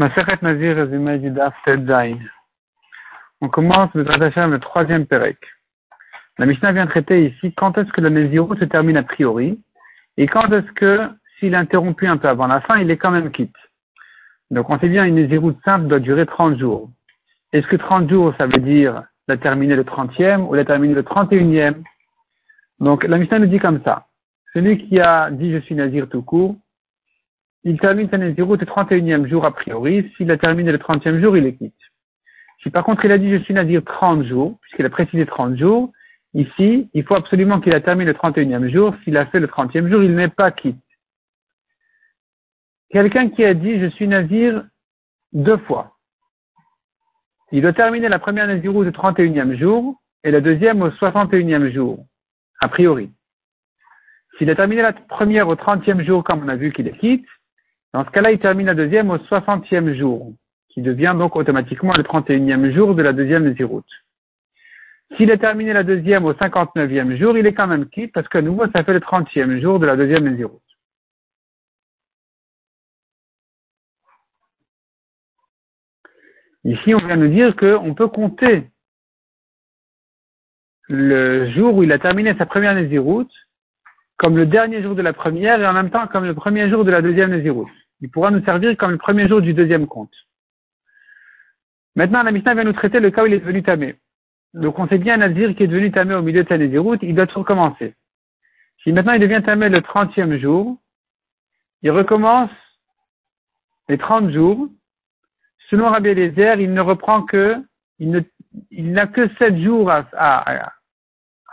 [0.00, 1.52] Maseret Nazir, résumé du Daf
[3.42, 5.36] On commence le le troisième Perek.
[6.38, 9.60] La Mishnah vient traiter ici quand est-ce que le Nézirut se termine a priori
[10.16, 11.06] et quand est-ce que,
[11.38, 13.54] s'il est interrompu un peu avant la fin, il est quand même quitte.
[14.50, 16.88] Donc on sait bien une Nézirut simple doit durer 30 jours.
[17.52, 21.02] Est-ce que 30 jours, ça veut dire la terminer le 30e ou la terminer le
[21.02, 21.74] 31e
[22.78, 24.06] Donc la Mishnah nous dit comme ça.
[24.54, 26.56] Celui qui a dit je suis Nazir tout court,
[27.64, 30.10] il termine sa Nézirut le 31e jour a priori.
[30.16, 31.74] S'il a terminé le 30e jour, il est quitte.
[32.62, 35.56] Si par contre il a dit je suis Nazir 30 jours, puisqu'il a précisé 30
[35.56, 35.92] jours,
[36.34, 38.94] ici, il faut absolument qu'il a terminé le 31e jour.
[39.04, 40.76] S'il a fait le 30e jour, il n'est pas quitte.
[42.90, 44.64] Quelqu'un qui a dit je suis Nazir
[45.32, 45.96] deux fois.
[47.52, 52.04] Il doit terminer la première Nazirut le 31e jour et la deuxième au 61e jour,
[52.60, 53.10] a priori.
[54.38, 57.26] S'il a terminé la première au 30e jour, comme on a vu qu'il est quitte,
[57.92, 60.32] dans ce cas-là, il termine la deuxième au 60e jour,
[60.68, 63.82] qui devient donc automatiquement le 31e jour de la deuxième Nézirut.
[65.16, 68.42] S'il a terminé la deuxième au 59e jour, il est quand même quitte parce qu'à
[68.42, 70.60] nouveau, ça fait le 30e jour de la deuxième Nézirut.
[76.62, 78.70] Ici, on vient nous dire qu'on peut compter
[80.88, 83.26] le jour où il a terminé sa première Nézirut
[84.20, 86.84] comme le dernier jour de la première et en même temps comme le premier jour
[86.84, 90.14] de la deuxième Nézirut il pourra nous servir comme le premier jour du deuxième compte.
[91.96, 93.96] Maintenant, la Mishnah vient nous traiter le cas où il est devenu tamé.
[94.54, 97.14] Donc, on sait bien Nazir qui est devenu tamé au milieu de sa Nézirut, il
[97.14, 97.94] doit tout recommencer.
[98.82, 100.78] Si maintenant il devient tamé le trentième jour,
[101.82, 102.50] il recommence
[103.88, 104.68] les trente jours.
[105.68, 107.62] Selon Rabbi Eliezer, il ne reprend que,
[107.98, 110.72] il n'a que sept jours à, à,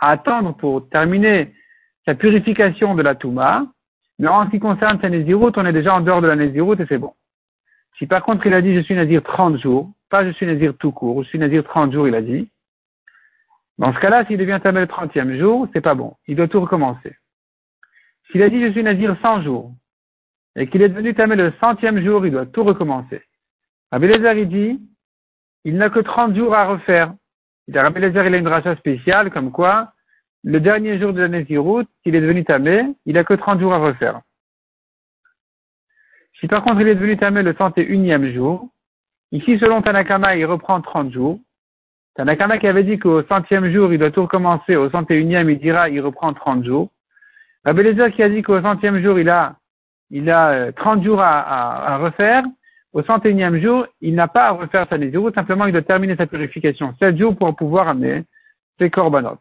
[0.00, 1.54] attendre pour terminer
[2.08, 3.66] sa purification de la Touma.
[4.18, 6.80] Mais en ce qui concerne sa Nézirut, on est déjà en dehors de la Nézirut
[6.80, 7.12] et c'est bon.
[7.98, 10.74] Si par contre il a dit je suis Nazir 30 jours, pas je suis Nazir
[10.78, 12.48] tout court, je suis Nazir 30 jours, il a dit.
[13.76, 16.16] Dans ce cas-là, s'il devient Tamel le 30e jour, c'est pas bon.
[16.26, 17.14] Il doit tout recommencer.
[18.32, 19.70] S'il a dit je suis Nazir 100 jours,
[20.56, 23.20] et qu'il est devenu Tamel le centième jour, il doit tout recommencer.
[23.92, 24.80] Rabbi il dit,
[25.64, 27.12] il n'a que 30 jours à refaire.
[27.72, 29.92] Rabbi il a une rachat spéciale, comme quoi,
[30.44, 33.72] le dernier jour de la Nézirut, s'il est devenu tamé, il n'a que 30 jours
[33.72, 34.20] à refaire.
[36.40, 38.68] Si par contre il est devenu tamé le 31e jour,
[39.32, 41.40] ici selon Tanakama, il reprend 30 jours.
[42.14, 45.88] Tanakama qui avait dit qu'au centième jour, il doit tout recommencer, au 101e, il dira,
[45.88, 46.90] il reprend 30 jours.
[47.64, 47.82] Rabbi
[48.14, 49.56] qui a dit qu'au centième jour, il a,
[50.10, 52.44] il a 30 euh, jours à, refaire.
[52.92, 56.26] Au 101e jour, il n'a pas à refaire sa Nézirut, simplement il doit terminer sa
[56.26, 56.94] purification.
[56.98, 58.24] 7 jours pour pouvoir amener
[58.78, 59.40] ses corbanotes.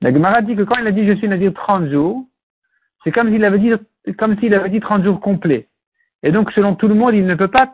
[0.00, 2.24] La Gemara dit que quand il a dit je suis Nazir 30 jours,
[3.02, 3.72] c'est comme s'il avait dit,
[4.16, 5.66] comme s'il avait dit 30 jours complets.
[6.22, 7.72] Et donc, selon tout le monde, il ne peut pas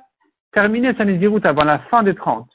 [0.53, 2.49] terminer sa Nazirut avant la fin des 30.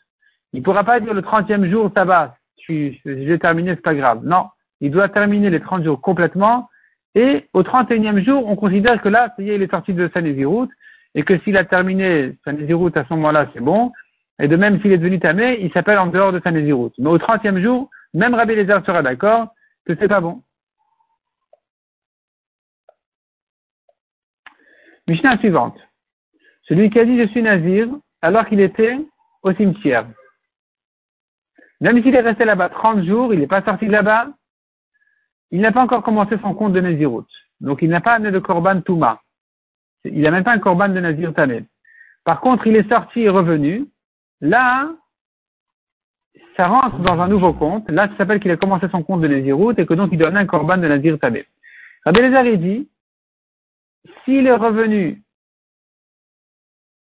[0.53, 2.35] Il ne pourra pas dire le 30e jour, ça va,
[2.67, 4.21] j'ai terminé, c'est pas grave.
[4.23, 4.45] Non.
[4.81, 6.69] Il doit terminer les 30 jours complètement.
[7.15, 10.09] Et au 31e jour, on considère que là, ça y est, il est sorti de
[10.13, 10.69] sa Nézirut.
[11.15, 13.91] Et que s'il a terminé sa Nézirut à ce moment-là, c'est bon.
[14.39, 16.91] Et de même, s'il est devenu tamé, il s'appelle en dehors de sa Nézirut.
[16.97, 19.53] Mais au 30e jour, même Rabbi Lézard sera d'accord
[19.87, 20.43] c'est pas bon.
[25.07, 25.77] Mishnah suivante.
[26.63, 27.89] Celui qui a dit je suis nazir
[28.21, 28.97] alors qu'il était
[29.41, 30.07] au cimetière.
[31.81, 34.29] Même s'il est resté là-bas 30 jours, il n'est pas sorti de là-bas,
[35.51, 37.25] il n'a pas encore commencé son compte de Nazirut.
[37.59, 39.21] Donc il n'a pas amené de Korban Touma.
[40.03, 41.65] Il n'a même pas un Korban de Nazir Tamé.
[42.23, 43.87] Par contre, il est sorti et revenu.
[44.41, 44.91] Là,
[46.55, 47.89] ça rentre dans un nouveau compte.
[47.89, 50.37] Là, ça s'appelle qu'il a commencé son compte de Nézirut et que donc il donne
[50.37, 51.45] un korban de Nazir Tabé.
[52.05, 52.89] Rabbi Lézard, dit,
[54.23, 55.21] s'il est revenu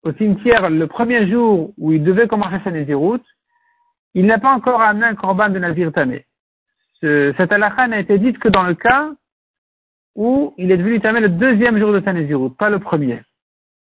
[0.04, 3.22] au cimetière le premier jour où il devait commencer sa Nézirut,
[4.14, 6.26] il n'a pas encore amené un korban de Nazir Tamé.
[7.02, 9.12] cette halakha n'a été dite que dans le cas
[10.16, 13.22] où il est devenu tamé le deuxième jour de sa Nézirut, pas le premier.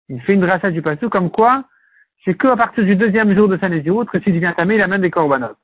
[0.09, 1.65] Il fait une dracha du passou comme quoi
[2.23, 5.01] c'est qu'à partir du deuxième jour de sa Nézirut que s'il devient tamé, il amène
[5.01, 5.55] des korbanot.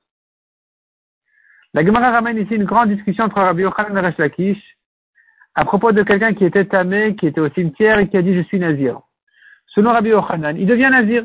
[1.73, 4.77] La Gemara ramène ici une grande discussion entre Rabbi Yochanan et Resh Lakish
[5.55, 8.35] à propos de quelqu'un qui était tamé, qui était au cimetière et qui a dit
[8.35, 8.99] je suis nazir.
[9.67, 11.23] Selon Rabbi Yochanan, il devient nazir.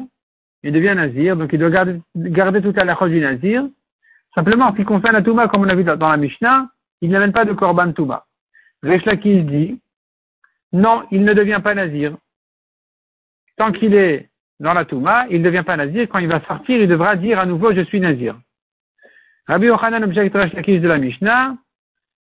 [0.63, 3.69] Il devient nazir, donc il doit garder, garder toute la du nazir.
[4.35, 6.69] Simplement, en ce qui concerne la Touma, comme on a vu dans la Mishnah,
[7.01, 8.27] il n'amène pas de korban Touma.
[8.83, 9.81] Lakish dit,
[10.73, 12.17] non, il ne devient pas nazir.
[13.57, 14.29] Tant qu'il est
[14.61, 16.09] dans la Touma, il ne devient pas nazir.
[16.09, 18.39] Quand il va sortir, il devra dire à nouveau je suis nazir.
[19.47, 21.57] Rabbi Yochanan objecte de la Mishnah,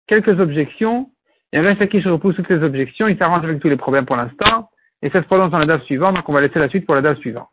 [0.06, 1.10] quelques objections,
[1.52, 4.68] et Lakish repousse toutes les objections, il s'arrange avec tous les problèmes pour l'instant,
[5.02, 6.96] et ça se prononce dans la date suivante, donc on va laisser la suite pour
[6.96, 7.48] la date suivante.